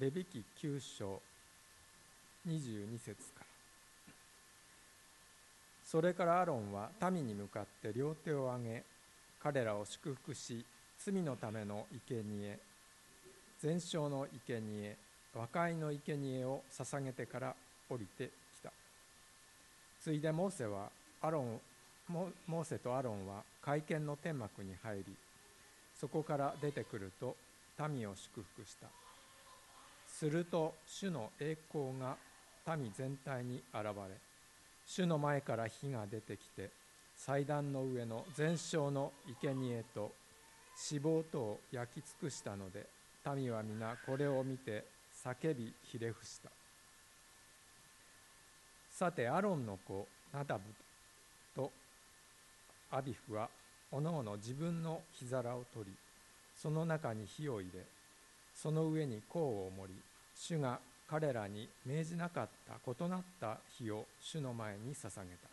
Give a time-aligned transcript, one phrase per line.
[0.00, 1.22] レビキ9章
[2.48, 3.46] 22節から
[5.84, 8.82] それからアロンは民に向かって両手を挙げ
[9.40, 10.64] 彼らを祝福し
[10.98, 12.58] 罪のための生贄
[13.60, 14.96] 全焼の生贄
[15.32, 17.54] 和解の生贄を捧げてから
[17.88, 18.72] 降りてきた。
[20.02, 20.90] ついでモーセは
[21.22, 21.60] アロン
[22.08, 25.04] モーセとアロンは会見の天幕に入り
[25.98, 27.36] そこから出てくると
[27.88, 29.03] 民を祝福した。
[30.18, 32.16] すると主の栄光が
[32.76, 33.92] 民全体に現れ
[34.86, 36.70] 主の前から火が出てきて
[37.16, 40.12] 祭壇の上の全焼の生贄と
[40.90, 42.86] 脂肪とを焼き尽くしたので
[43.34, 44.84] 民は皆これを見て
[45.24, 46.50] 叫びひれ伏した。
[48.90, 50.62] さてアロンの子ナダブ
[51.56, 51.72] と
[52.92, 53.48] アビフは
[53.90, 55.96] おのおの自分の火皿を取り
[56.54, 57.84] その中に火を入れ
[58.54, 60.00] その上に香を盛り
[60.34, 65.48] 主が彼らに命じなかった異なった火を主の前に捧げた。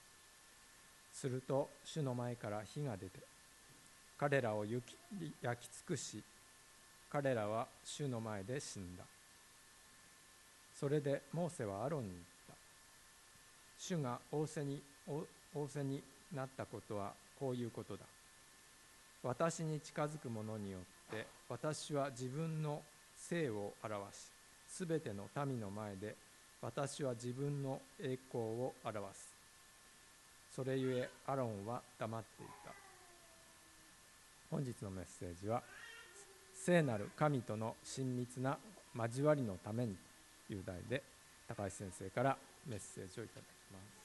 [1.13, 3.19] すると主の前から火が出て
[4.17, 4.95] 彼らを焼き
[5.41, 6.23] 尽くし
[7.11, 9.03] 彼らは主の前で死んだ。
[10.73, 12.53] それでモーセはアロンに言った。
[13.77, 16.01] 主が仰せに仰せに
[16.33, 18.05] なったことはこういうことだ。
[19.23, 20.81] 私に近づく者によっ
[21.11, 22.81] て私は自分の
[23.29, 24.31] 性を表し
[24.67, 26.15] すべての民の前で
[26.61, 29.33] 私は自分の栄光を表す。
[30.55, 32.71] それゆえアロンは黙っていた。
[34.49, 35.63] 本日のメッセージは
[36.53, 38.57] 聖なる神との親密な
[38.95, 39.95] 交わりのために
[40.47, 41.01] という題で
[41.47, 44.00] 高橋先生からメッセージをいただきます。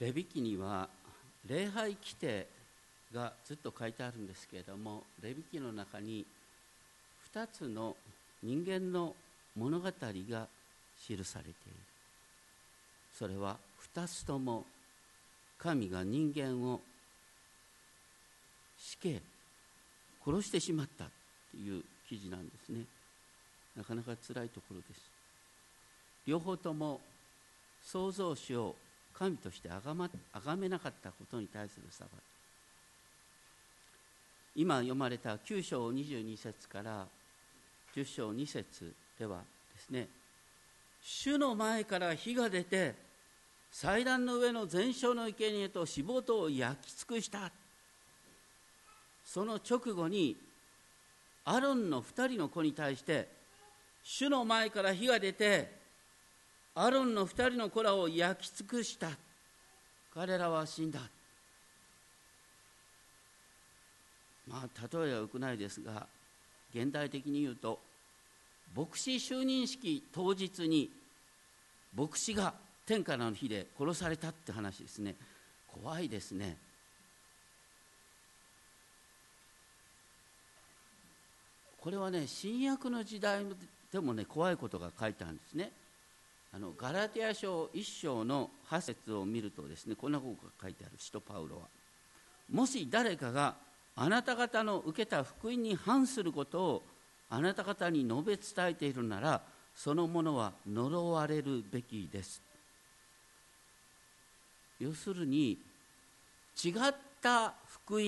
[0.00, 0.88] レビ記には
[1.46, 2.46] 礼拝規定
[3.14, 6.26] がずっと書いてあるんですけれどもレビ記の中に
[7.32, 7.96] 2つの
[8.42, 9.14] 人間の
[9.56, 10.48] 物語が
[11.06, 11.54] 記されている。
[13.18, 13.56] それは
[13.94, 14.64] 2つとも
[15.58, 16.80] 神が人間を
[18.78, 19.22] 死刑
[20.24, 21.04] 殺してしまった
[21.50, 22.84] という記事なんですね。
[23.74, 25.00] なかなか辛いところです。
[26.26, 27.00] 両方とも
[27.82, 28.74] 創造主を
[29.18, 32.10] 神としてあが,、ま、崇めなかったことに対する裁き。
[34.56, 37.06] 今読まれた9章22節から
[37.94, 39.42] 10章2節では
[39.74, 40.08] ですね
[41.02, 42.94] 主の前から火が出て
[43.70, 47.50] 祭壇の上の全焼の生贄と脂肪とを焼き尽くした。
[49.24, 50.36] その直後に
[51.44, 53.28] アロンの2人の子に対して
[54.02, 55.70] 主の前から火が出て
[56.78, 59.08] アロンの2人の子らを焼き尽くした。
[60.12, 61.00] 彼らは死んだ。
[64.46, 66.06] まあ例えはよくないですが
[66.74, 67.80] 現代的に言うと
[68.76, 70.90] 牧師就任式当日に
[71.96, 72.54] 牧師が
[72.84, 75.14] 天下の日で殺されたって話ですね。
[75.66, 76.58] 怖いですね。
[81.80, 83.46] これはね新約の時代
[83.90, 85.72] でもね怖いことが書いてあるんですね。
[86.52, 90.94] あのガラテヤ書1章の8節を見るとですねこんなことが書いてある。
[90.98, 91.62] 使徒パウロは。
[92.50, 93.56] もし誰かが
[93.96, 96.82] あなた方の受けた福音に反することを
[97.28, 99.42] あなた方に述べ伝えているなら
[99.74, 102.42] そのものは呪われるべきです。
[104.78, 105.58] 要するに
[106.62, 108.02] 違った福音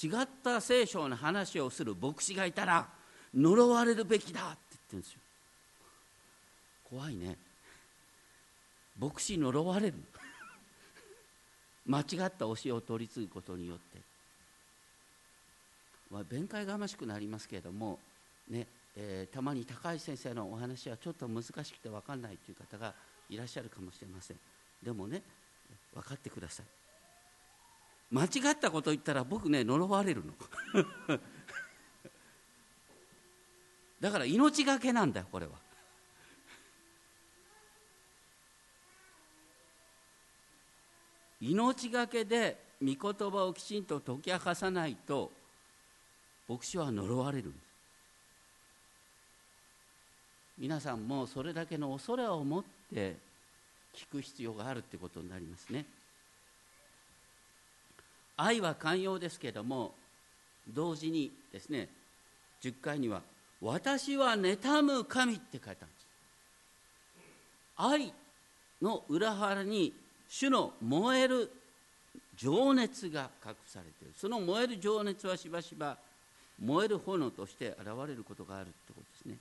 [0.00, 2.88] 違った聖書の話をする牧師がいたら
[3.34, 5.20] 呪われるべきだって言ってるんですよ。
[6.90, 7.36] 怖いね。
[8.98, 9.94] 牧師呪われる。
[11.86, 13.98] 間違った教えを取り継ぐことによって。
[16.10, 17.98] まあ、弁解がましくなりますけれども、
[18.48, 18.66] ね
[18.96, 22.94] えー、たまに高橋先生のお話はちょっと難しくて分かんないという方が
[23.28, 24.38] いらっしゃるかもしれません。
[24.82, 25.22] でもね
[25.94, 26.66] 分かってください。
[28.10, 30.32] 間違ったこと言ったら僕ね呪われるの。
[34.00, 35.67] だから命がけなんだよこれは。
[41.48, 45.32] 命がけで御言葉をきちんと解き明かさないと
[46.46, 47.62] 牧師は呪われるんです。
[50.58, 53.16] 皆さんもそれだけの恐れを持って
[53.94, 55.86] 聞く必要があるってことになりますね。
[58.36, 59.94] 愛は寛容ですけども
[60.68, 61.88] 同時にですね
[62.60, 63.22] 10回には
[63.62, 66.06] 「私は妬む神」って書いたんです。
[67.76, 68.12] 愛
[68.82, 69.94] の裏腹に
[70.28, 71.50] 主の燃える
[72.36, 74.14] 情熱が隠されている。
[74.16, 75.96] その燃える情熱はしばしば
[76.62, 79.36] 燃える炎として現れることがあるってことですね。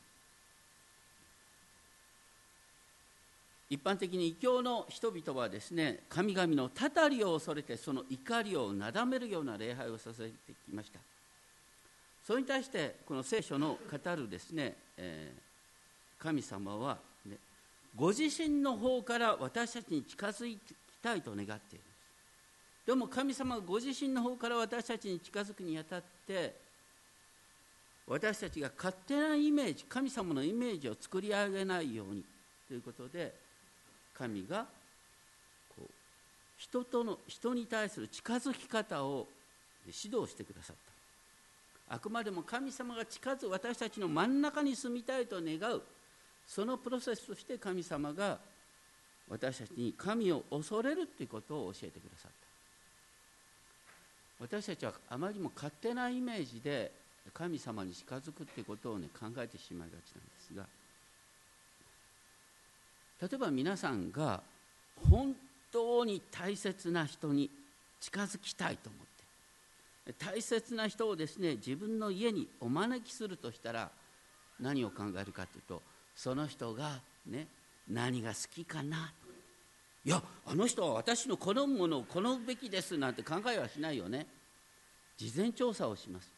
[3.70, 11.00] 一般的に異教の人々はですね神々のたたりを恐れてその怒りをなだめるような礼拝をさせてきました。
[12.26, 16.98] それに対してこの聖書の語るですね、えー、神様は、
[17.96, 20.60] ご自身の方から私たちに近づき
[21.02, 21.84] たいと願っている。
[22.86, 26.56] でも神様はご自身の方から私たちに近づくにあたって
[28.08, 32.24] 私たちが勝手なイメージ神様のイメージを作り上げないように
[32.68, 33.34] ということで
[34.18, 34.66] 神が
[35.76, 35.90] こう
[36.58, 39.28] 人との人に対する近づき方を
[39.86, 40.76] 指導してくださっ
[41.90, 41.96] た。
[41.96, 45.82] あくまでも神様が近づく私たちの真ん中に住みたいと願う。
[46.48, 48.38] そのプロセスとして神様が
[49.30, 52.48] 私たちに神を恐れるということを教えてくださった。
[54.40, 56.92] 私たちはあまりにも勝手なイメージで
[57.34, 60.66] 神様に近づくっていうことをね考えてしまいがちなんですが
[63.22, 64.42] 例えば皆さんが
[65.10, 65.36] 本
[65.72, 67.50] 当に大切な人に
[68.00, 73.90] 近づきたいと思って大切な人をですね自分の家にお招きするとしたら
[74.60, 75.82] 何を考えるかというと
[76.18, 77.48] その人がね
[77.88, 79.14] 何が好きかな。
[80.04, 84.26] いやあの人は私の好むものを好むべきですなんて考えはしないよね。
[85.18, 86.30] 事前調査をします。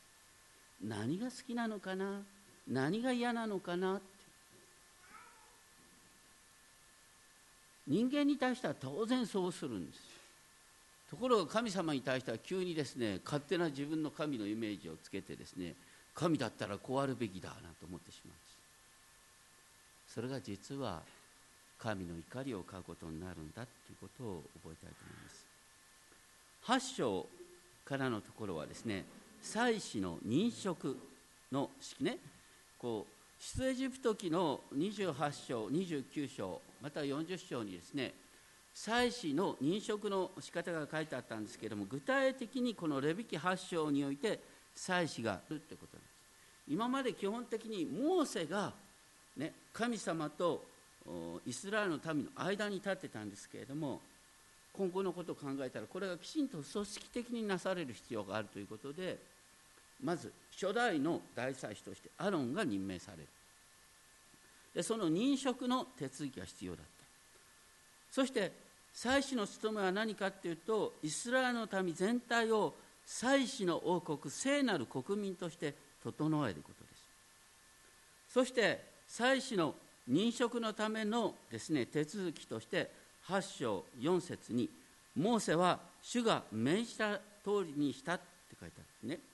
[0.83, 2.21] 何が好きなのかな。
[2.67, 3.99] 何が嫌なのかな
[7.87, 9.99] 人間に対しては当然そうするんです。
[11.09, 15.73] ところが神様に対しては急にですね勝手な自分の神のイメージをつけてですね
[16.13, 18.48] 神だったらこうあるべきだなと思ってしまう
[20.19, 21.01] それが実は
[21.77, 23.63] 神の怒りを買うことになるんだとい
[23.93, 26.91] うことを覚えたいと思います。
[26.91, 27.25] 8章
[27.85, 29.05] からのところはですね
[29.41, 30.97] 祭司の認職
[31.53, 32.17] の式ね。
[32.77, 38.11] こう出エジプト記の28章29章また40章にですね
[38.73, 44.41] 祭司の認職の仕方が書いてあったんですけれども具体的にこのレビキ8章において
[44.75, 46.11] 祭司があるということなんです。
[46.67, 48.73] 今まで基本的にモーセが、
[49.39, 50.65] ね、神様と
[51.45, 54.01] イスラエルの民の間に立ってたんですけれども
[54.73, 59.17] 今後のことを考えたらこれがきちんと組織的になされる必要があるということで
[60.03, 63.27] まず初代の大祭司としてアロンが任命される。
[64.75, 67.05] でその認職の手続きが必要だった。
[68.11, 68.51] そして
[68.93, 72.73] 祭司の務めは何かというとイスラエルの民全体を
[73.05, 77.03] 祭司の王国聖なる国民として整えることです。
[78.33, 79.75] そして祭司の
[80.09, 82.89] 認職のためのですね手続きとして
[83.27, 84.69] 8章4節に
[85.15, 88.23] モーセは主が命じた通りにしたって
[88.59, 89.25] 書いてあるんですね。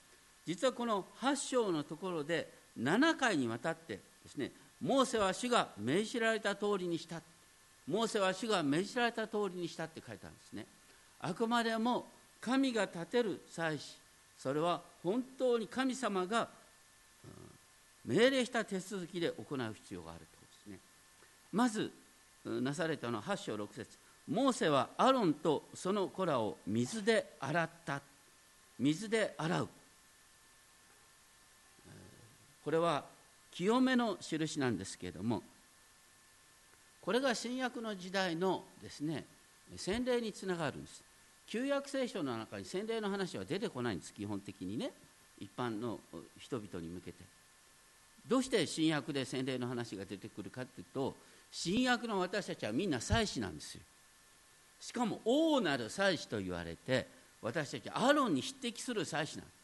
[0.45, 2.47] 実はこの8章のところで
[2.79, 4.51] 7回にわたってですね
[4.81, 7.21] モーセは主が命じられた通りにした。
[7.87, 10.65] モーセは主が命じられた通りにしたって書いてあるんですね。
[11.19, 12.07] あくまでも
[12.41, 13.97] 神が立てる祭司
[14.37, 16.47] それは本当に神様が
[18.05, 20.79] 命令した手続きで行う必要があるということですね。
[21.51, 21.91] まず
[22.45, 23.97] なされたのは8章6節。
[24.27, 28.01] モーセはアロンとその子らを水で洗った。
[28.79, 29.69] 水で洗う。
[32.63, 33.05] これは
[33.51, 35.43] 清めの印なんですけれども
[36.99, 39.23] これが新約の時代のですね
[39.77, 41.03] 洗礼につながるんです。
[41.47, 44.91] 旧約聖書の中に洗礼の話は出てこないんです基本的にね。
[45.39, 45.99] 一般の
[46.39, 47.23] 人々に向けて。
[48.27, 51.15] どうして新約で洗礼の話が出てくるかっていうと
[51.51, 53.81] 新約の私たちはみんな祭司なんですよ。
[54.79, 57.07] しかも王なる祭司と言われて
[57.41, 59.55] 私たちアロンに匹敵する祭司なんです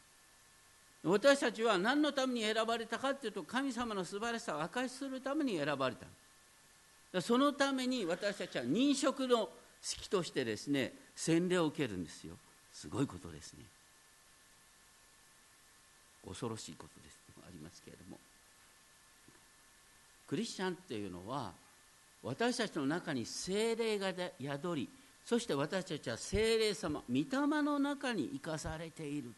[1.04, 9.50] 私たちは何のために選ばれたかというと神様の素晴らしさを証しするために選ばれたそのために私たちは認職の
[9.82, 12.36] 式としてですね洗礼を受けるんですよ。
[12.72, 13.66] すごいことですね。
[16.26, 17.20] 恐ろしいことです。
[17.46, 18.18] ありますけれども。
[20.32, 21.52] クリスチャンっていうのは
[22.24, 24.90] 私たちの中に精霊が宿り
[25.26, 27.26] そして私たちは精霊様御霊
[27.62, 29.34] の中に生かされている。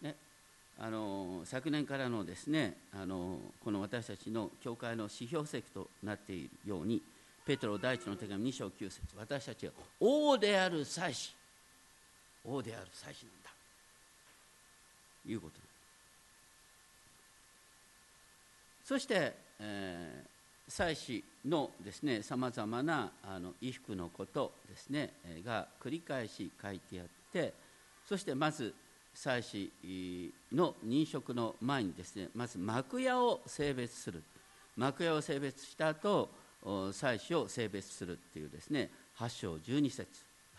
[0.00, 0.14] ね
[0.78, 7.02] あの昨年からのですねあのこの私たちの教会の指標石となっているように
[7.44, 11.34] ペトロ第一の手紙2章9節私たちは王である祭司。
[12.42, 13.50] 王である祭司なんだ。
[15.26, 15.60] いうこと。
[18.82, 25.12] そして、えー、祭司のですねさまざまなあの衣服のことですね
[25.44, 27.52] が繰り返し書いてあって
[28.08, 28.74] そしてまず
[29.14, 34.22] 祭司の認職の前にですねまず幕屋を性別する。
[34.76, 36.28] 幕屋を性別した後
[36.92, 40.08] 祭司を性別するっていうですね8章12節。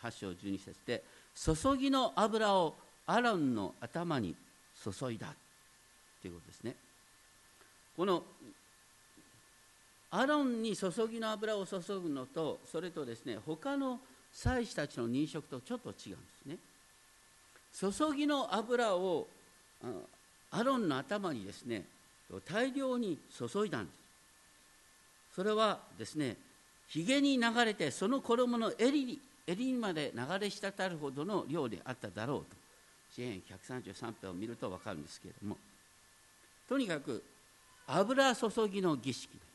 [0.01, 1.03] 8章12節で
[1.35, 2.75] 注ぎの油を
[3.07, 4.35] アロンの頭に
[4.83, 5.33] 注いだ
[6.21, 6.75] ということですね。
[7.95, 8.23] この
[10.17, 13.99] アロンに注ぎの油を注ぐのとそれとですね他の
[14.31, 16.57] 祭司たちの認職とちょっと違うんですね。
[17.77, 19.27] 注ぎの油を
[20.51, 21.83] アロンの頭にですね
[22.45, 23.99] 大量に注いだんです。
[25.35, 26.37] それはですね
[26.87, 32.45] ひげに流れてその衣の襟に襟まで流れ滴るほどの量であっただろうと。
[33.13, 35.57] 支援133編を見ると分かるんですけれども。
[36.69, 37.21] とにかく
[37.87, 39.54] 油注ぎの儀式で。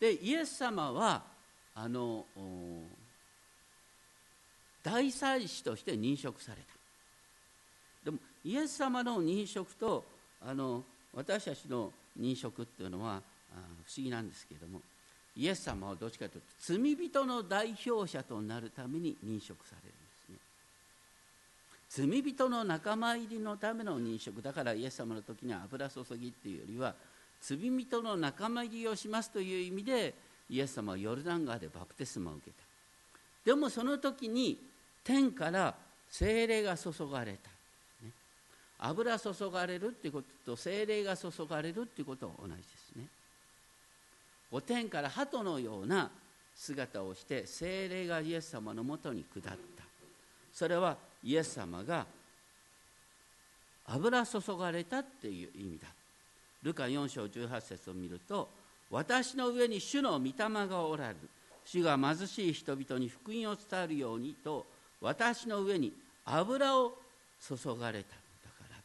[0.00, 1.22] でイエス様は
[1.74, 2.26] あの
[4.82, 6.66] 大祭司として認職された。
[8.04, 10.04] でもイエス様の認職と
[10.40, 13.20] あの私たちの認職っていうのは
[13.86, 14.80] 不思議なんですけれども
[15.36, 20.38] イエス様はどっちかというと罪人の代表者となるために認職されるんで
[21.90, 22.10] すね。
[22.10, 24.40] 罪人の仲間入りのための認職。
[24.40, 26.94] だからイエス様の時には油注ぎっていうよりは
[27.40, 30.14] 罪人の仲間入りをしますという意味で
[30.48, 32.56] イエス様はヨルダン川でバプテスマを受けた。
[33.44, 34.58] でもその時に
[35.04, 35.74] 天から
[36.10, 37.48] 精霊が注がれた、
[38.04, 38.10] ね、
[38.78, 43.06] 油注がれるっていうことと精霊が注がれるっていうことは同じですね。
[44.50, 46.10] お天から鳩のような
[46.56, 49.56] 姿をして精霊がイエス様のもとに下った。
[50.52, 52.06] それはイエス様が
[53.86, 55.88] 油注がれたっていう意味だ
[56.62, 58.48] ルカ4章18節を見ると
[58.90, 60.32] 私の上に主の御霊
[60.66, 61.16] がおられる
[61.64, 64.66] 主が貧しい人々に福音を伝えるようにと
[65.00, 65.92] 私の上に
[66.24, 66.92] 油を
[67.40, 68.04] 注がれたのだか
[68.70, 68.76] ら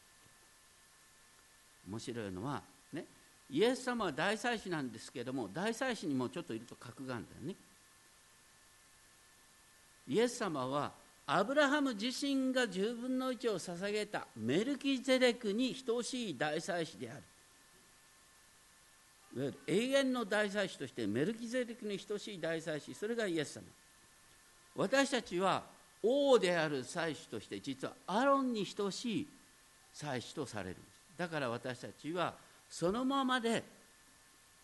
[1.88, 2.62] 面白いのは
[2.92, 3.04] ね
[3.50, 7.54] イエス様は大祭司なんですけども大祭司にもちょっといると格があるんだよね。
[10.08, 10.92] イエス様は
[11.26, 17.22] アブラハム自身が10分の1を捧げたメルキゼレクに等しい大祭司である。
[19.34, 23.62] 永遠の大祭司としてメルキゼレクに等しい大祭司それがイエス様。
[24.76, 25.62] 私たちは
[26.02, 29.28] 王である祭司として実はアロンに等しい
[29.92, 30.84] 祭司とされるんです。
[31.16, 32.34] だから私たちは
[32.68, 33.62] そのままで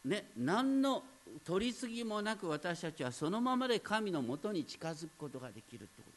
[0.04, 1.02] ね何の
[1.44, 6.16] 取り次ぎもなく私たちはそのままで神のもとに近づくことができるってことで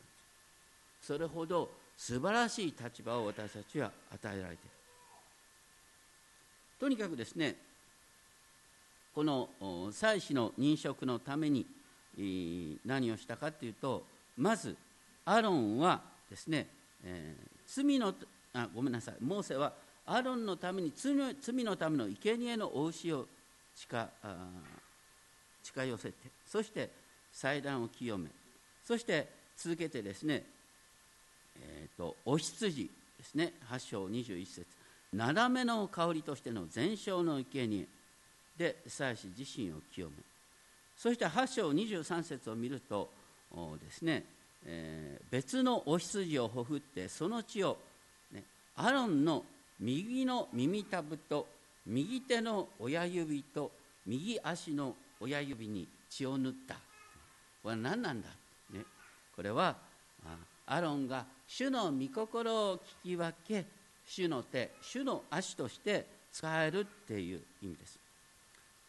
[1.01, 1.07] す。
[1.07, 4.71] それほど素晴らしい立場を私たちは与えられている。
[6.79, 7.70] とにかくですね
[9.13, 9.49] この
[9.91, 11.65] 祭司の認職のために
[12.85, 14.03] 何をしたかというと
[14.37, 14.75] まず
[15.25, 16.67] アロンはですね、
[17.03, 18.13] えー、罪の
[18.53, 19.15] あごめんなさい。
[19.21, 19.73] モーセは
[20.05, 23.27] アロンのために罪のための生贄のお牛を
[23.75, 24.09] 近
[25.63, 26.15] 近寄せて
[26.45, 26.89] そして
[27.31, 28.29] 祭壇を清め
[28.83, 29.27] そして
[29.57, 30.43] 続けてですね、
[31.61, 33.53] えーと、お羊ですね。
[33.69, 34.65] 8章21節。
[35.13, 37.87] 斜めの香りとしての全焼の生贄。
[38.61, 40.13] で祭司自身を清め
[40.95, 43.09] そして8章23節を見ると
[43.83, 44.23] ですね、
[44.65, 47.77] えー、別のお羊をほふってその血を、
[48.31, 48.43] ね、
[48.75, 49.43] アロンの
[49.79, 51.47] 右の耳たぶと
[51.87, 53.71] 右手の親指と
[54.05, 56.75] 右足の親指に血を塗った。
[57.63, 58.27] これは何なんだ、
[58.71, 58.85] ね、
[59.35, 59.75] これは
[60.67, 63.65] アロンが主の御心を聞き分け
[64.05, 68.00] 主の手主の足として使えるっていう意味です。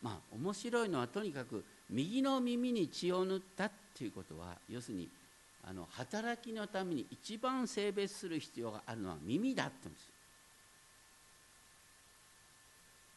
[0.02, 5.08] まあ面白いのはとにかく右の耳に血を塗ったっていうことは要するに
[5.64, 10.12] あの働きのために一番性別する必要があるのは耳だって言うんです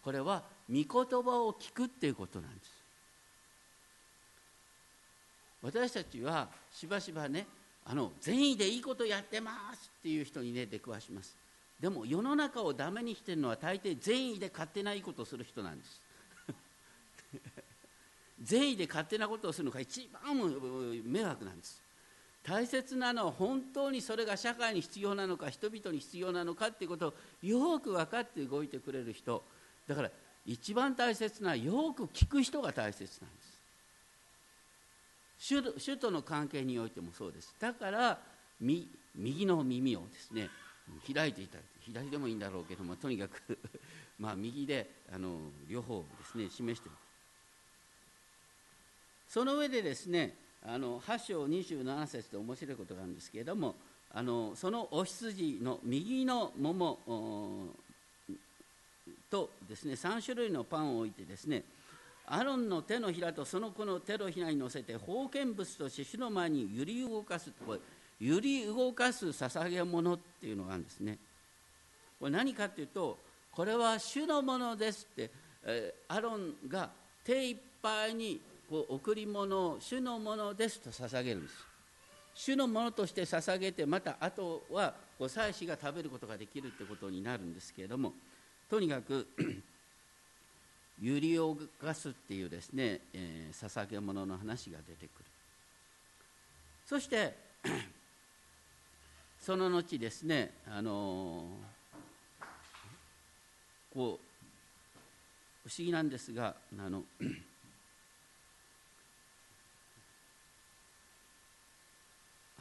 [0.05, 2.71] これは御言葉を聞くっていうことなんです。
[5.63, 7.47] 私たちはしばしばね
[7.83, 11.35] あの善意でいいことやってますっていう人にね出くわします。
[11.79, 15.99] でも世の中をダメにしてるのは大抵善意で勝手ないことする人なんです。
[18.41, 20.35] 善意で勝手なことをするのが一番
[21.05, 21.81] 迷惑なんです。
[22.43, 29.43] 大切なのは本当にそれが社会に必要なのか人々に必要なのかっていうことをよく分かって動いてくれる人。
[29.87, 30.11] だから
[30.45, 33.55] 一番大切なよく聞く人が大切なんです。
[35.37, 37.55] 主主との関係においてもそうです。
[37.59, 38.19] だから
[38.59, 40.49] 右の耳をですね
[41.13, 43.57] 開いていただいて左でもいいんだろうけどもとにかく
[44.17, 46.95] まあ、右であの両方ですね示してる
[49.35, 50.33] その上でですね
[50.65, 53.75] あの8章27節で面白いことがあるんですけれども
[54.13, 56.97] あのそのお羊の右の桃
[59.29, 61.63] とですね3種類のパンを置いてですね
[62.27, 67.51] アロンの手のひらとその子の手のひらに乗せて封建物として主の前に揺り動かす
[68.21, 71.17] 揺り動かす捧げ物っていうのがあるんですね。
[72.21, 73.17] これ何かっていうと
[73.51, 75.29] これは主のものですって、
[75.65, 76.89] えー、アロンが
[77.25, 81.75] 手いっぱいにこう贈り物を主のものですと捧げるんです。
[82.35, 88.11] 主のものとして捧げてまたあとはこう祭司が食べることができるってことになるんですけれども
[88.69, 89.27] とにかく
[91.01, 95.25] 揺り動かすっていうですね、えー、捧げ物の話が出てくる。
[96.85, 97.33] そして
[99.39, 102.45] その後ですねあのー、
[103.93, 104.19] こ
[105.65, 107.03] う不思議なんですがあの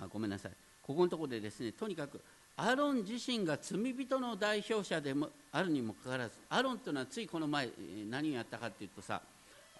[0.04, 0.52] あごめんなさい。
[0.82, 2.20] ここのところでですねとにかく
[2.56, 7.68] アロン自身が罪人の代表者でもあるにもかかわらずアロンというのはついこの前
[8.08, 9.20] 何をやったかというとさ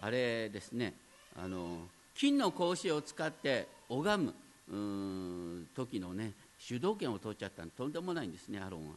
[0.01, 0.95] あれですね
[1.37, 7.71] あの金の格子を使って拝む時のね主導権を取っちゃったの。
[7.71, 8.95] とんでもないんですねアロンは、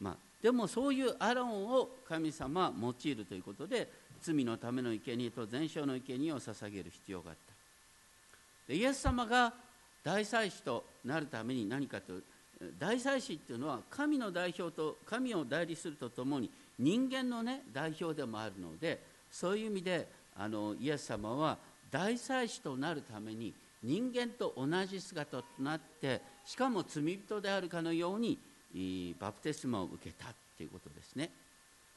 [0.00, 3.88] まあ、でもそういうアロンを神様は用いるということで
[4.22, 7.52] 罪のための生贄と全焼の生贄を捧げる必要があった。
[8.72, 9.52] でイエス様が
[10.02, 12.14] 大祭司となるために何かと
[12.78, 21.58] 大祭司っていうのは神の代表と神を代理するとともに人間のね代表でもあるのでそういう意味であのイエス様は
[21.90, 23.52] 大祭司となるために
[23.82, 28.38] 人間と同じ姿となってしかも罪人であるかのように
[29.18, 31.30] バプテスマを受けたっていうことですね。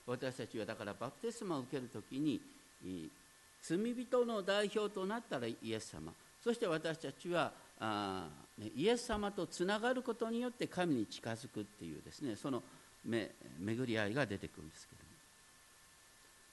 [0.06, 2.42] 私たちはだからバプテスマを受けるときに
[3.62, 6.14] 罪人の代表となったらイエス様。
[6.44, 7.52] そして私たちは
[7.84, 8.28] あ、
[8.76, 12.64] イエス様とつながることによって神に近づくっていうですねその
[13.06, 15.10] め巡り合いが出てくるんですけども。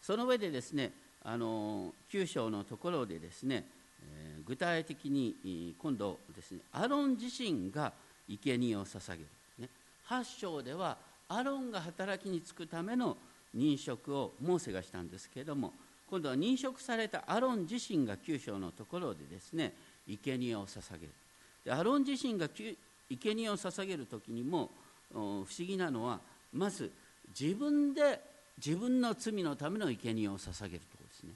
[0.03, 3.64] その上でですねあの9章のところでですね、
[4.03, 7.93] えー、具体的に今度ですねアロン自身が
[8.27, 9.69] 生贄を捧げる、ね、
[10.09, 10.97] 8章では
[11.29, 13.16] アロンが働きに就くための
[13.57, 15.75] 認職をモーセがしたんですけれども
[16.09, 19.75] 今度は認職されたアロン自身が9章のところでですね
[20.18, 21.12] 生贄を捧げる。
[21.64, 22.77] でアロン自身が生
[23.35, 24.70] 贄を捧げる時にも
[25.12, 26.20] 不思議なのは
[26.53, 26.90] まず
[27.38, 28.20] 自分で
[28.64, 31.31] 自分の罪のための生贄を捧げるところですね。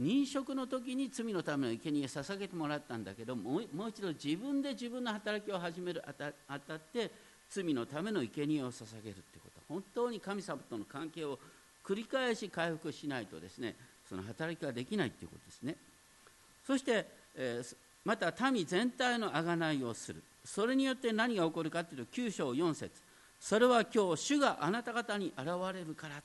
[0.00, 7.10] 認職の時に罪のための生贄を捧げてもらったんだけどもう一度自分で自分の働きを始めるあたあたって
[7.50, 9.60] 罪のための生贄を捧げるってこと。
[9.68, 11.38] 本当に神様との関係を
[11.84, 13.74] 繰り返し回復しないとですね
[14.08, 15.76] その働きができないということですね。
[16.66, 20.22] そして、えー、また民全体の贖いをする。
[20.44, 23.00] それによって何が起こるかというと9章4節。
[23.40, 26.22] それは今日主があなた方に現れるから。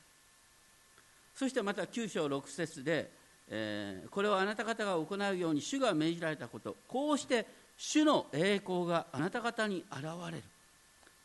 [1.36, 3.12] そしてまた9章6節で、
[3.50, 6.76] えー、これはあなた方が行うように主が命じられたこと。
[6.88, 7.46] こうして
[7.78, 10.44] 主の栄光があなた方に現れる。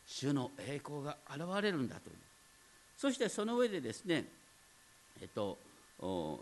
[0.05, 2.15] 主の栄光が現れるんだという。
[2.97, 4.25] そしてその上でですね
[5.21, 5.57] えっと
[5.99, 6.39] モ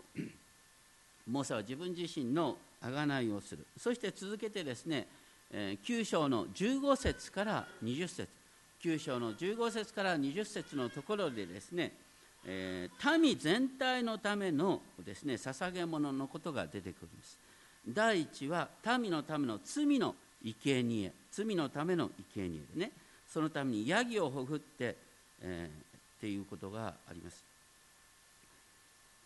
[1.26, 3.66] ーセは自分自身の贖いをする。
[3.76, 5.06] そして続けてですね
[5.52, 8.28] 9章の15節から20節。
[8.82, 11.92] 9章の15節から20節のところでですね、
[12.44, 17.38] えー、民全体のためのですね捧げ物のことが出てくるんです。
[17.88, 18.68] 第一は
[18.98, 21.12] 民のための罪の生贄。
[21.30, 22.92] 罪のための生贄でね。
[23.28, 24.96] そのためにヤギをほぐって、
[25.40, 27.44] えー、っていうことがあります。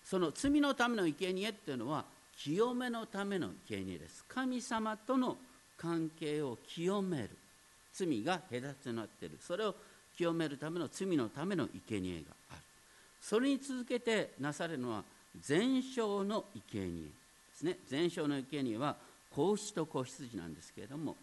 [0.05, 2.05] その罪のための生贄っていうのは
[2.39, 4.25] 清めのための生贄です。
[4.29, 5.37] 神様との
[5.77, 7.31] 関係を清める。
[7.93, 9.39] 罪が隔てとなっている。
[9.41, 9.75] それを
[10.17, 12.61] 清めるための罪のための生贄がある。
[13.21, 15.03] それに続けてなされるのは
[15.41, 17.11] 全焼の生贄で
[17.55, 17.79] すね。
[17.89, 18.97] 全焼の生贄は
[19.31, 21.17] 子牛と子羊なんですけれども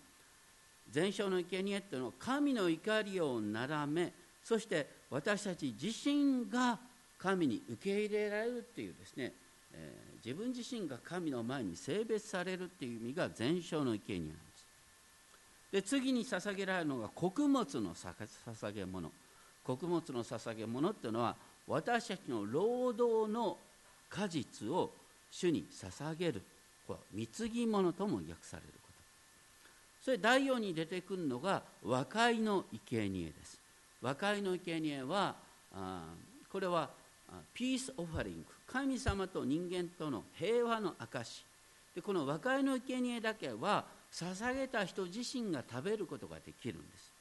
[0.92, 4.12] 全焼の生贄っていうのは神の怒りをならめ
[4.44, 6.78] そして私たち自身が
[7.18, 9.34] 神に受け入れられるっていうですね、
[9.74, 14.68] えー、自分自身が神の前に性別されるっていう意味が全焼の生贄なんです。
[15.72, 19.12] で次に捧げられるのが穀物の捧げ物。
[19.64, 21.36] 穀物の捧げ物っていうのは
[21.68, 23.58] 私たちの労働の
[24.10, 24.92] 果実を
[25.32, 26.42] 主に捧げる。
[26.88, 28.94] これは貢ぎ物とも訳されること。
[30.06, 33.60] それ第4に出てくるのが和解の生贄です。
[34.02, 35.36] 和解の生贄は
[35.74, 36.06] あ
[36.50, 36.90] これは
[37.54, 41.46] ピース・オファリング神様と人間との平和の証
[41.96, 47.12] でこの和解の生贄だけは捧げた人自身が食べることができるんです。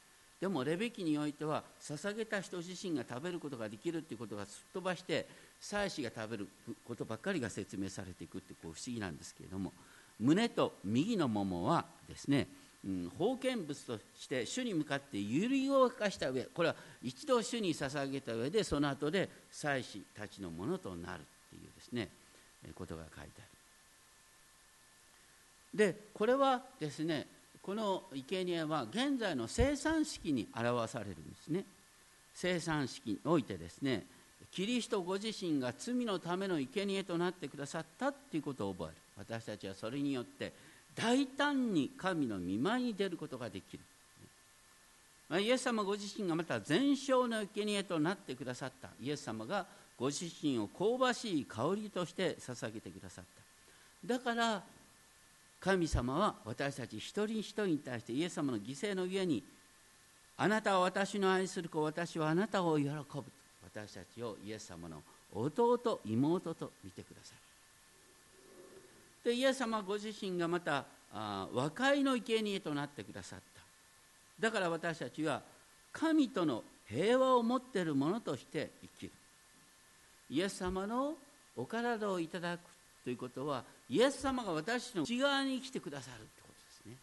[0.43, 5.25] でもレベキにおいては捧げた人自身が食べることができるっていうことがすっ飛ばして
[5.61, 6.47] 祭司が食べる
[6.85, 9.71] ことばっかりが説明されていくってこう不思議なんですけれども
[10.19, 12.49] 胸と右のももはですね、
[12.85, 21.23] うん、封建物として主に向かって揺り動かした上これは一度主に捧げた上でその後で祭司たちのものとなる。
[21.93, 22.09] ね
[22.75, 23.47] ことが書いてある。
[25.73, 27.27] でこれはですね
[27.61, 31.63] この生贄は現在の生産式に表されるんですね。
[32.35, 34.05] 生産式においてですね
[34.51, 38.93] キリストご自身が罪のための生贄となってくださったっていうことを覚える。
[39.17, 40.53] 私たちはそれによって
[40.95, 43.79] 大胆に神の見舞いに出ることができる。
[45.29, 48.89] まイエス様ご自身がまた全焼の生贄となってくださった。
[49.01, 49.65] イエス様が
[49.97, 53.25] ご自身を香ばしい香りとして捧げてくださっ
[54.03, 54.15] た。
[54.15, 54.63] だから
[55.59, 59.43] 神様は私たち一人一人に対してイエス様の犠牲の上に
[60.35, 63.23] あなたは私の愛する子私はあなたを喜ぶ。
[63.63, 65.01] 私たちをイエス様の
[65.33, 69.27] 弟妹と見てください。
[69.29, 73.61] でイエス様ご自身がまたあ和解の生贄となってくださった。
[74.39, 75.41] だから私たちは
[75.91, 79.11] 神との平和を持っているものとして生きる。
[80.29, 81.15] イエス様の
[81.55, 82.61] お体をいただく
[83.03, 86.95] ということはイエス様が私の内側に来てくださるってことですね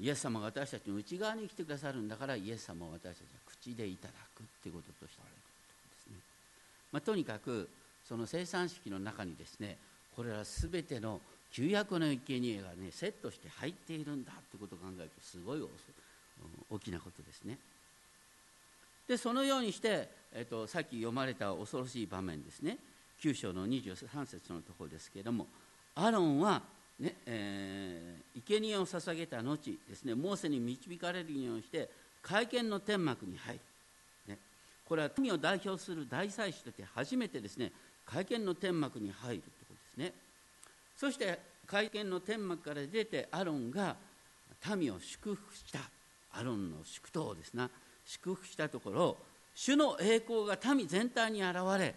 [0.00, 6.16] イエス様が私たちの内側に来てくださるんだからイエス様を私たちは口でいただくっていうこととしてあるですね、
[6.92, 7.68] まあ、とにかく
[8.06, 9.78] その生産式の中にですね
[10.14, 11.20] これら全ての
[11.52, 15.60] 旧約の生贄がねセットして入っているんだってことを考えるとすごい
[16.70, 17.58] 大きなことですね。
[19.08, 22.78] でそのようにして、えっと、さっき読まれた恐ろしい場面ですね。
[23.20, 25.46] 9章の23節のところですけれども
[25.94, 26.62] アロンは
[26.98, 31.90] ねえー、生贄を捧げた後ですねモーセに導かれるようにして
[32.22, 33.60] 会見の天幕に入る、
[34.28, 34.38] ね、
[34.88, 37.70] これは民を代表する大祭司として初めてですね
[38.06, 40.12] 会見の天幕に入るということですね。
[40.96, 43.96] そして会見の天幕から出てアロンが
[44.76, 45.80] 民を祝福した。
[46.32, 47.68] アロンの祝祷ですな。
[48.06, 49.16] 祝福したところ
[49.54, 51.94] 主の栄光が民全体に現れ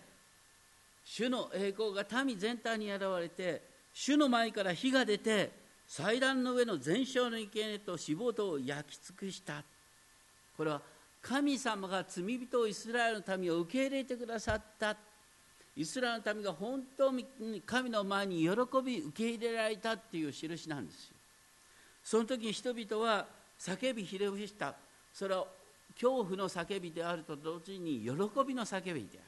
[1.06, 3.62] 主の栄光が民全体に現れて
[3.93, 5.52] 主の前から火が出て
[5.88, 9.63] 祭壇の上の全焼の生贄と脂肪とを焼き尽くした。
[10.56, 10.82] これは
[11.22, 14.95] 神様が罪人イスラエルの民を受け入れてくださった。
[15.76, 17.26] イスラエルの民が本当に
[17.65, 18.50] 神の前に喜
[18.86, 21.15] び受け入れられたっていう印なんですよ。
[22.04, 23.26] その時に人々は
[23.60, 24.76] 叫びひれ伏した。
[25.12, 25.48] それは
[25.99, 28.12] 恐怖の叫びであると同時に喜
[28.47, 29.21] びの叫びである。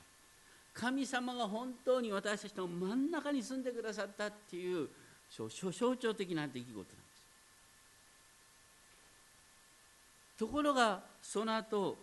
[0.73, 4.88] 神様が本当に私たちの真ん中に住んでくださったっていう
[5.29, 6.91] 象徴的な出来事なんです。
[10.39, 11.97] ところがその後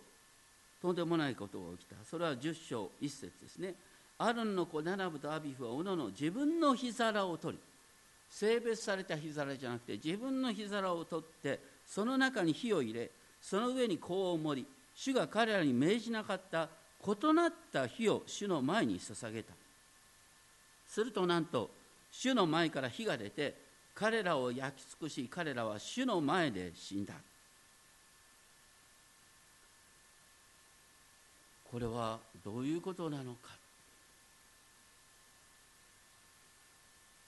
[0.79, 1.95] とんでもないことが起きた。
[2.07, 3.73] それは10章1節ですね。
[4.19, 7.63] アロンの子ナナブとアビフはおのの自分の火皿を取り
[8.29, 13.09] 性別された火皿じゃなくて自分の火皿を取ってその中に火を入れ
[13.41, 16.69] その上に香を盛り主が彼らに命じなかった
[17.05, 19.53] 異なった火を主の前に捧げた。
[20.87, 21.69] するとなんと
[22.11, 23.55] 主の前から火が出て
[23.95, 27.13] 彼らを焼き尽くし彼らは主の前で死んだ。
[31.71, 33.51] これはどういうことなのか。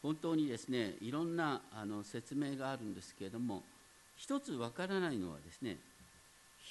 [0.01, 3.63] 本当にですねいろんなあの説明があるんですけれども
[4.17, 5.77] 一つわからないのはですね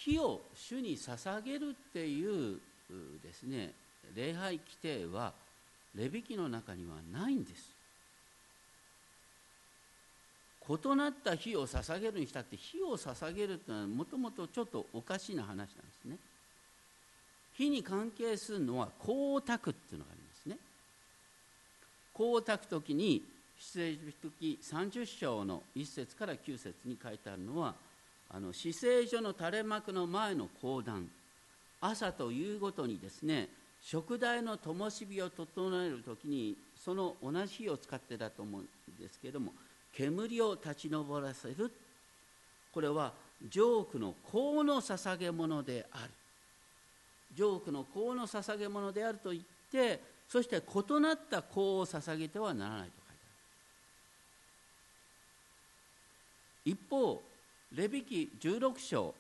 [0.04, 2.58] 火を主に捧げるっていう
[3.22, 3.72] ですね
[4.14, 5.32] 礼拝規定は
[5.94, 7.76] レビ記の中にはないんです。
[10.68, 16.16] 異なった火を捧げるにしたって火を捧げるというのはもともとちょっとおかしな話なんですね。
[17.56, 20.56] 火に関係するのは香を焚くっていうのがありますね。
[22.16, 23.24] 香を焚く時に
[23.58, 27.74] 出エジプト記30章の1節から9節に書いてあるのは
[28.32, 31.08] 「あの死聖所の垂れ幕の前の講談
[31.80, 33.48] 朝と夕ごとにですね
[33.82, 38.64] 食台の灯火を整える時にその同じ火を使ってだと思うん
[39.00, 39.52] ですけども
[39.96, 41.72] 煙を立ち上らせる。
[42.72, 43.12] これは
[43.48, 46.10] ジョークの香の捧げ物である。
[47.34, 53.22] ジョークの香の捧げ物であると言ってそして異なった香を捧げてはならないと書いて
[56.64, 56.72] ある。
[56.72, 57.22] 一方
[57.76, 59.14] レビ記16章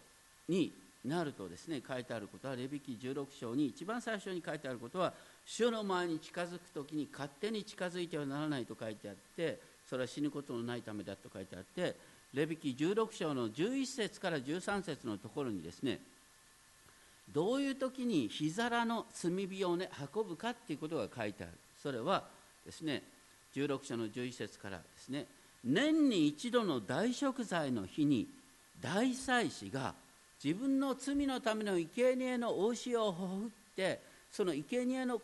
[0.48, 0.72] に
[1.04, 5.12] なるとですね書いてあることはレビキ16章に一番最初に書いてあることは
[5.46, 9.58] 主の前に近づく時に勝手に近づいてはならないと書いてあって
[9.88, 11.96] それは死ぬことのないためだと書いてあって
[12.34, 15.98] レビキ16章の11節から13節のところにですね
[17.32, 21.52] どういう時に日皿の炭火をね運ぶかっていうことが書いてある。
[21.80, 22.24] それは
[22.66, 23.02] ですね
[23.54, 25.26] 16章の11節からですね
[25.64, 28.26] 年に一度の大食材の日に
[28.80, 29.94] 大祭司が
[30.42, 35.20] 自分の罪のための生贄の大塩をほふってその生贄の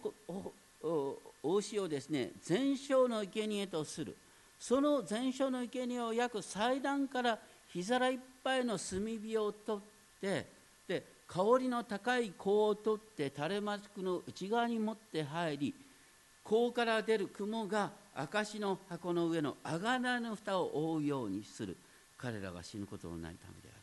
[1.43, 4.17] 大塩をですね全焼の生贄とする
[4.59, 7.39] その全焼の生贄を約祭壇から
[7.73, 10.47] 日皿いっぱいの炭火を取って
[10.87, 15.75] で香りの高い香を取って垂れ幕の内側に持って入り
[16.45, 21.77] 香から出る雲が証の箱の上の贖いの蓋を覆うようにする
[22.19, 23.81] 彼らが死ぬことのないためである。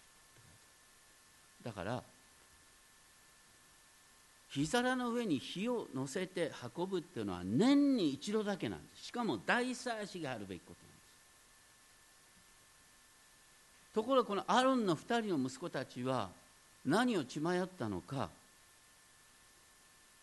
[1.63, 2.03] だから
[4.49, 9.05] 火皿の上に火を乗せて運ぶっていうのは年に一度だけなんです。
[9.05, 10.95] しかも大祭司があるべきことなんで
[13.89, 13.93] す。
[13.95, 16.29] ところがこのアロンの2人の息子たちは
[16.85, 18.29] 何を血迷ったのか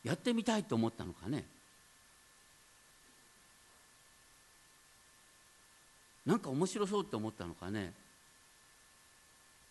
[0.05, 1.44] やってみたいと思ったのかね。
[6.25, 7.92] なんか面白そうって思ったのかね。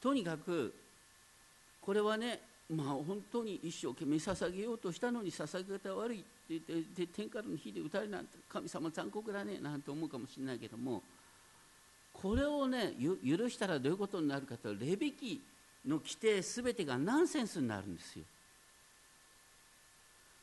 [0.02, 0.74] とにかく
[1.82, 11.02] これはねまあ本当に一生懸命捧げようとしたのに捧げ方悪いって言って天からの火で打たれなんて神様残酷だねなんて思うかもしれないけども
[12.14, 12.94] これをね
[13.26, 15.42] 許したらどういうことになるかとレビキ
[15.86, 18.26] の規定すべてがナンセンスになるんですよ。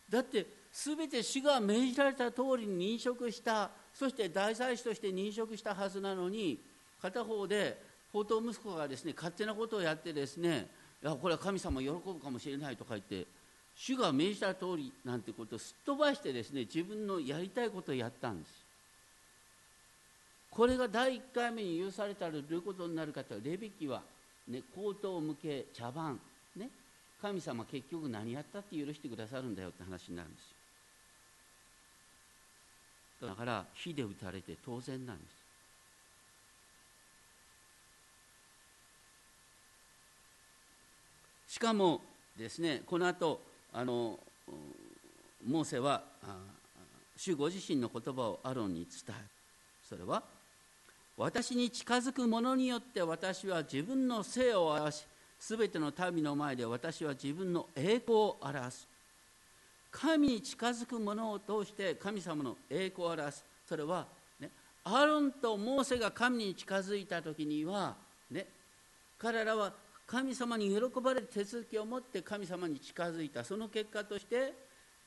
[0.09, 6.61] だってすべて主が命じられた通りに認識したそして大祭司として認識したはずなのに
[7.01, 7.81] 片方で
[8.25, 10.69] 宝刀息子がですね勝手なことをやってですね
[11.03, 13.27] いやこれは神様喜ぶかもしれないとか言って
[13.75, 18.67] 主が命じた通りなんてことをすっ飛ばしてですね自分のやりたいことをやったんです。
[20.51, 24.01] これが第1回目に許されたらどういうことになるかというとレビキは、
[24.49, 26.19] ね、口頭向け茶番
[26.57, 26.71] ね
[27.21, 30.45] 神様結局何やったって許してくださるんだよって話になるんです
[33.21, 33.29] よ。
[33.29, 35.46] だから火で打たれて当然なんです。
[41.57, 42.03] しかも
[42.39, 43.41] ですねこの後
[43.73, 44.19] あの
[45.49, 46.03] モーセは
[47.17, 49.27] 主ご自身の言葉をアロンに伝える
[49.83, 50.23] それは
[51.17, 55.07] 私に近づく者によって私は自分の性を表し
[55.41, 58.87] すべての民の前で私は自分の栄光を表す。
[59.91, 63.43] 神に近づく者を通して神様の栄光を表す。
[63.67, 64.07] それは、
[64.41, 64.51] ね、
[64.85, 67.97] アロンとモーセが神に近づいた時には、
[68.31, 68.47] ね、
[69.19, 69.73] 彼らは
[70.07, 73.45] 神様に喜ばれる手続きを持って神様に近づいた。
[73.45, 74.55] その結果として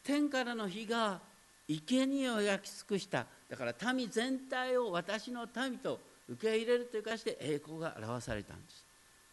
[0.03, 1.21] 天からの火が
[1.67, 3.25] 生贄を焼き尽くした。
[3.49, 8.85] だから民全体を私の民と受け入れるというかして栄光が表されたんです。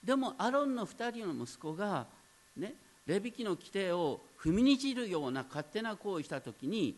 [0.05, 2.07] でもアロンの2人の息子が
[2.57, 2.74] ね
[3.07, 6.96] レビキの規定を踏みにじるような勝手な行為した時に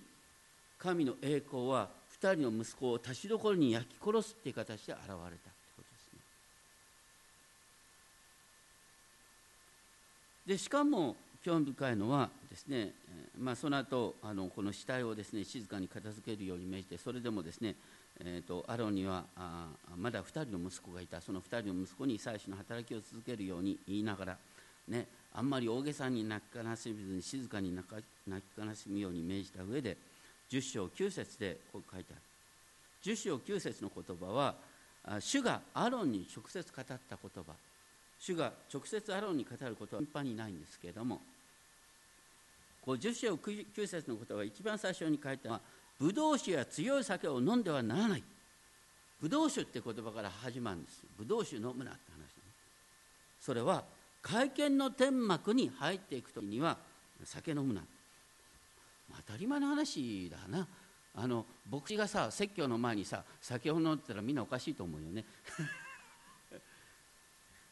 [0.79, 1.89] 神の栄光は
[2.21, 5.37] 2人の息子を立ちどころに焼き殺すっていう形で現れたって
[5.77, 6.21] ことですね
[10.49, 12.93] でしかも興味深いのはですね、
[13.39, 17.77] まあ、その後あのこの死体をですね静かに片付けるように命じてそれでもですね
[18.21, 21.21] えーと、アロンにはあまだ2人の息子がいた。
[21.21, 24.37] その2人の息子に祭司の働きを続けるように言いながら、
[24.89, 29.97] ね、あんまり大げさに泣き悲しみずに静かに泣き悲しむように命じた上で
[30.51, 32.23] 10章9節でこう書いてある。
[33.05, 34.57] 10章9節の言葉は
[35.21, 37.53] 主がアロンに直接語った言葉。
[38.19, 41.21] 主が直接アロンに語ることは頻繁にないんですけれども
[42.85, 45.61] こう10章9節の言葉は一番最初に書いたのは
[45.99, 48.23] ブドウ酒や強い酒を飲んではならない。
[49.21, 51.05] ブドウ酒って言葉から始まるんです。
[51.19, 52.29] ブドウ酒飲むなって話、ね、
[53.41, 53.85] それは
[54.23, 56.79] 会見の天幕に入っていく時には
[57.25, 57.83] 酒飲むな。
[59.27, 60.67] 当たり前の話だな。
[61.15, 65.25] あの牧師がさ説教の前にさ酒を飲んでたらみんなおかしいと思うよね。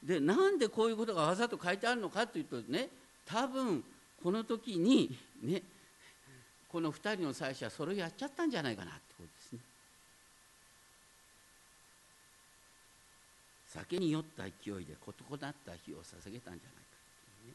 [0.06, 2.88] でなんでこういうことがわざと書いてあるのかというとね
[3.26, 3.82] 多分
[4.22, 5.62] この時にね
[6.70, 9.58] この2人の祭司はそれをやっちゃったんじゃないかなってことですね。
[13.66, 16.60] 酒に酔った勢いでことこなった火を捧げたんじゃないか
[17.44, 17.54] い、ね、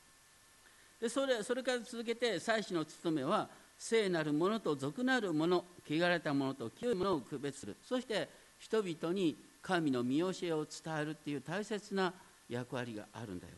[0.99, 7.75] でそれそれから続けて祭司の務めは聖なるものと俗なるもの汚れたものと清いものを区別する。
[7.83, 12.13] そして人々に神の見教えを伝えるっていう大切な
[12.51, 13.53] 役割があるんだよ。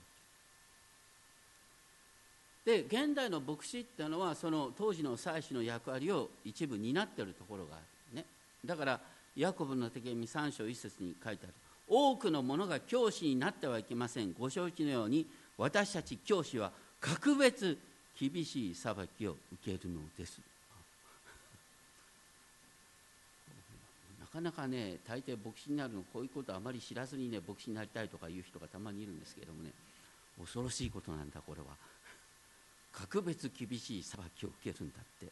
[2.63, 7.79] で現代の牧師っていうのはその当時の祭司の役割を一部担ってるところがあ
[8.12, 8.25] るね。
[8.63, 9.01] だから
[9.36, 11.53] ヤコブの手紙3章1節に書いてある。
[11.89, 14.34] 多くの者が教師になってはいけません。
[14.34, 15.27] ご承知のように
[15.58, 17.77] 私たち教師は格別
[18.17, 20.39] 厳しい裁きを受けるのです。
[24.33, 29.69] かなかね大抵牧師になるのこういうことあまり知らずにね牧師になりたいとかいう人がたまにいるんですけれどもね。
[30.39, 31.67] 恐ろしいことなんだこれは。
[32.91, 35.31] 格別厳しい裁きを受けるんだって。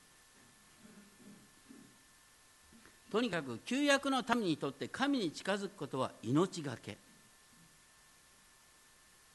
[3.12, 6.98] とにかく旧約の民にとって神に近づくことは命がけ。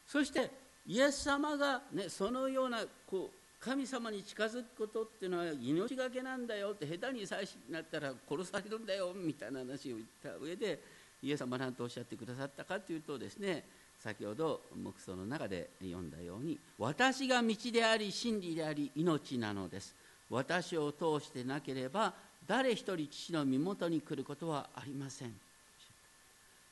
[0.07, 0.49] そして
[0.87, 10.81] イエス様が、ね、そのようなこう神様に近づくことっていうのは命がけなんだよって下手に祭司になったら殺されるんだよみたいな話を言った上で
[11.21, 13.65] イエス様何とおっしゃってくださったかというとですね
[13.99, 19.97] 先ほど黙想の中で読んだように私が道であり真理であり命なのです。
[20.31, 22.13] 私を通してなければ
[22.47, 25.35] 誰一人父の身元に来ることはありません。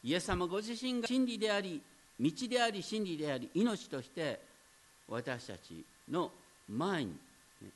[0.04, 1.82] イエス様ご自身が真理であり
[2.20, 4.40] 道であり真理であり命として
[5.08, 6.30] 私たちの
[6.68, 7.10] 前に、
[7.60, 7.68] ね、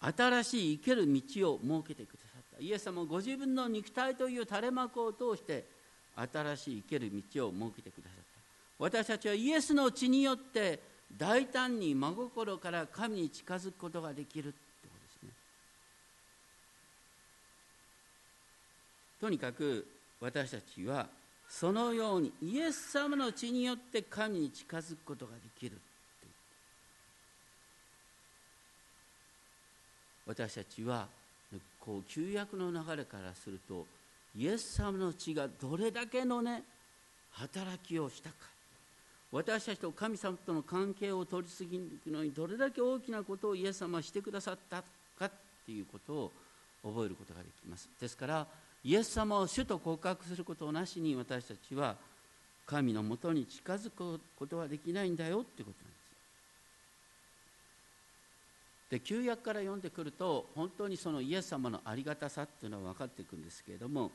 [0.00, 2.62] 新しい生ける道を設けてくださった。
[2.62, 5.64] イエス様ご自分の肉体という垂れ幕を通して
[6.16, 8.22] 新しい生ける道を設けてくださった。
[8.78, 10.80] 私たちはイエスの血によって
[11.16, 15.30] 大胆に真心から神に近づくことができるってことですね。
[19.20, 19.86] とにかく
[20.20, 21.06] 私たちは
[21.48, 25.78] そのようにイエス様の血によって神に近づくことができる。
[30.26, 31.06] 私たちは
[31.80, 33.86] こう旧約の流れからすると
[34.36, 36.62] イエス様の血がどれだけのね
[37.32, 38.36] 働きをしたか。
[39.32, 44.82] 私たちと神様との関係を取り次ぐのにどれだけ大きなことをイエス様はしてくださった
[45.18, 45.30] かっ
[45.64, 46.32] ていうことを
[46.84, 47.88] 覚えることができます。
[47.98, 48.46] ですから
[48.84, 51.96] イエス様を主と告白することなしに私たちは
[52.66, 55.91] 神のもとに近づくことはできないんだよってことなんです。
[58.92, 64.10] で旧約から読んでくると本当にそのイエス様のありがたさっていうのは分かっていくんですけれども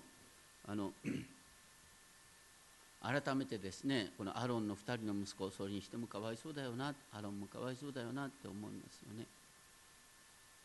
[0.68, 0.92] あの
[3.02, 9.26] 改めてですねこのアロンの2人の息子をそれにしてもかわいそうだよなアロンもかわいそうだよなって思いますよね。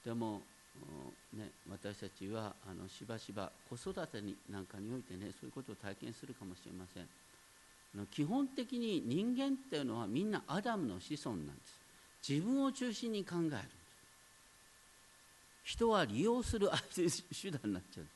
[0.04, 0.42] でも、
[1.32, 8.06] ね、私たちはあのしばしば子育てになんかにおいてねそういうことを体験するかもしれません。
[8.08, 11.80] 基本的に人間っていうのはみんなアダムの子孫なんです。
[12.28, 13.81] 自分を中心に考える。
[15.62, 18.06] 人は利用する 手段になっちゃう。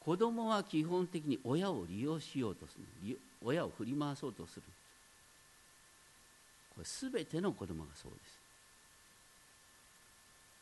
[0.00, 3.18] 子供は基本的に親を利用しようとする。
[3.42, 4.62] 親を振り回そうとする。
[6.74, 8.40] これ全ての子供がそうです。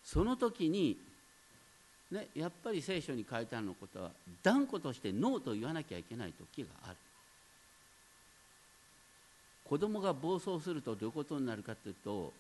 [0.05, 0.99] その時に
[2.13, 4.11] ね、やっぱり聖書に書いてあるのことは
[4.43, 6.97] 断固としてノーと言わなきゃいけない時がある。
[9.65, 12.35] 子供が暴走するとどういうことになるかというと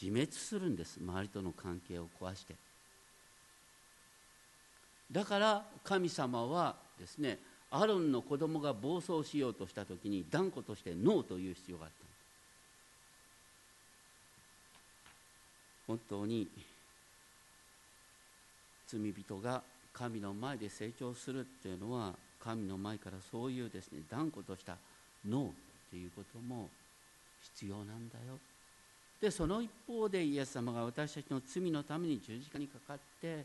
[0.00, 0.98] 自滅するんです。
[1.00, 2.54] 周りとの関係を壊して。
[5.14, 7.38] だから神様はですね
[7.70, 12.04] アロンの子供が暴走しようとした時に断固としてノーという必要があった。
[15.86, 16.48] 本当に
[18.88, 24.76] 罪人が神の前で成長するっていうのは神の前からそういうですね断固とした
[25.28, 25.50] ノーっ
[25.90, 26.68] ていうことも
[27.54, 28.38] 必要なんだよ。
[29.20, 33.44] でその一方でイエス様が私たちの罪のために十字架にかかって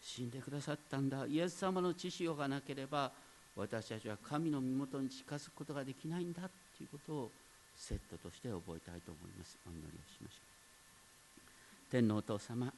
[0.00, 1.26] 死んでくださったんだ。
[1.26, 3.10] イエス様の知識がなければ
[3.56, 7.30] 私たちは神の身元に近づくことができないんだということを
[7.76, 9.58] セットとして覚えたいと思います。
[9.66, 11.90] お祈りをしましょう。
[11.90, 12.72] 天皇お父様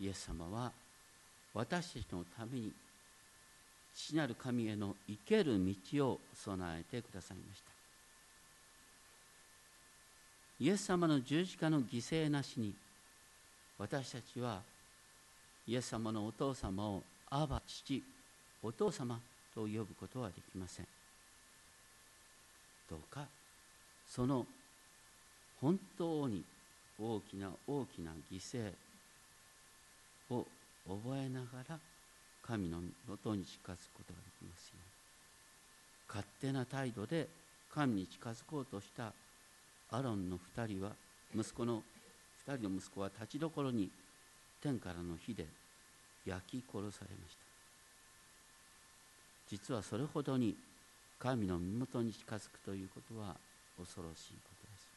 [0.00, 0.72] イエス様は
[1.54, 2.72] 私たちのために
[3.94, 5.58] 父なる神への生ける
[5.92, 7.70] 道を備えてくださいました。
[10.58, 12.74] イエス様の十字架の犠牲なしに
[13.78, 14.62] 私たちは
[15.66, 18.02] イエス様のお父様をアバ父
[18.62, 19.20] お父様
[19.54, 20.86] と呼ぶことはできません。
[22.88, 23.26] どうか
[24.06, 24.46] その
[25.60, 26.44] 本当に
[26.98, 28.72] 大きな大きな犠牲
[30.30, 30.46] を
[30.88, 31.78] 覚えながら
[32.42, 34.82] 神のもとに近づくことができますように。
[36.08, 37.26] 勝手な態度で
[37.74, 39.12] 神に近づこうとした
[39.90, 40.92] アロンの2人は
[41.34, 41.82] 息子の
[42.46, 43.90] 2人の息子は立ちどころに
[44.66, 45.46] 天からの火で
[46.26, 47.46] 焼き殺されました。
[49.48, 50.56] 実はそれほどに
[51.20, 53.36] 神の身元に近づくということは
[53.78, 54.88] 恐ろしいことです。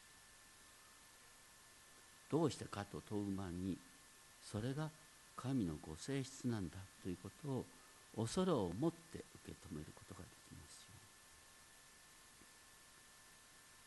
[2.32, 3.78] どうしてかと問う前に
[4.42, 4.90] それが
[5.36, 7.64] 神のご性質なんだということを
[8.24, 10.88] 恐れを持って受け止めることができますよ。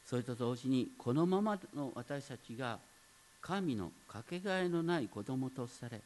[0.06, 2.80] それと同時にこのままの私たちが
[3.44, 6.00] 神のかけがえのない子供とされ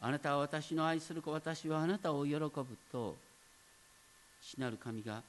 [0.00, 2.50] あなたは私の愛する子私はあなたを喜ぶ
[2.92, 3.16] と
[4.40, 5.22] 父なる神が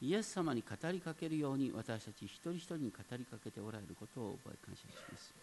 [0.00, 5.34] イエス様に語りかけるように私たち一人一人に語りかけておられることを覚え感謝します。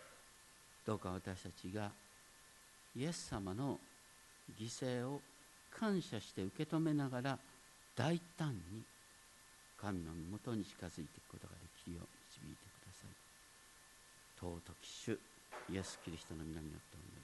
[0.86, 1.92] どうか私たちが
[2.96, 3.78] イエス様の
[4.60, 5.22] 犠牲を
[5.70, 7.38] 感謝して受け止めながら
[7.96, 8.82] 大胆に
[9.80, 12.17] 神の身元に近づいていくことができるよう
[14.40, 15.20] 尊き主
[15.74, 17.17] イエス・キリストの皆によってお願いします。